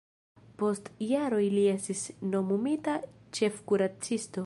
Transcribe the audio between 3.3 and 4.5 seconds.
ĉefkuracisto.